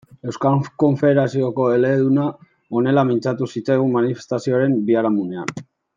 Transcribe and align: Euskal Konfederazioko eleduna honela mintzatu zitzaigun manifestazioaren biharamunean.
Euskal 0.29 0.55
Konfederazioko 0.83 1.67
eleduna 1.73 2.25
honela 2.79 3.03
mintzatu 3.11 3.49
zitzaigun 3.57 3.95
manifestazioaren 3.99 4.79
biharamunean. 4.89 5.55